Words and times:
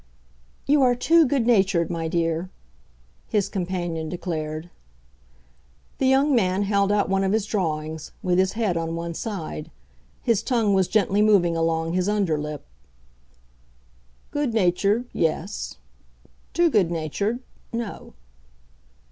"You 0.65 0.81
are 0.81 0.95
too 0.95 1.27
good 1.27 1.45
natured, 1.45 1.91
my 1.91 2.07
dear," 2.07 2.49
his 3.27 3.47
companion 3.47 4.09
declared. 4.09 4.71
The 5.99 6.07
young 6.07 6.33
man 6.33 6.63
held 6.63 6.91
out 6.91 7.07
one 7.07 7.23
of 7.23 7.33
his 7.33 7.45
drawings, 7.45 8.11
with 8.23 8.39
his 8.39 8.53
head 8.53 8.75
on 8.77 8.95
one 8.95 9.13
side. 9.13 9.69
His 10.23 10.41
tongue 10.41 10.73
was 10.73 10.87
gently 10.87 11.21
moving 11.21 11.55
along 11.55 11.93
his 11.93 12.09
under 12.09 12.39
lip. 12.39 12.65
"Good 14.31 14.55
natured—yes. 14.55 15.75
Too 16.55 16.71
good 16.71 16.89
natured—no." 16.89 18.15